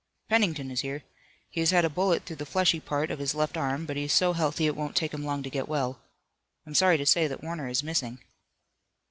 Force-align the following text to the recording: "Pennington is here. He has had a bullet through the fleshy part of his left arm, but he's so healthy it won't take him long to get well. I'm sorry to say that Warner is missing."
"Pennington 0.29 0.71
is 0.71 0.81
here. 0.81 1.03
He 1.51 1.59
has 1.59 1.69
had 1.69 1.85
a 1.85 1.87
bullet 1.87 2.25
through 2.25 2.37
the 2.37 2.45
fleshy 2.47 2.79
part 2.79 3.11
of 3.11 3.19
his 3.19 3.35
left 3.35 3.55
arm, 3.55 3.85
but 3.85 3.95
he's 3.97 4.11
so 4.11 4.33
healthy 4.33 4.65
it 4.65 4.75
won't 4.75 4.95
take 4.95 5.13
him 5.13 5.23
long 5.23 5.43
to 5.43 5.49
get 5.51 5.69
well. 5.69 5.99
I'm 6.65 6.73
sorry 6.73 6.97
to 6.97 7.05
say 7.05 7.27
that 7.27 7.43
Warner 7.43 7.67
is 7.67 7.83
missing." 7.83 8.17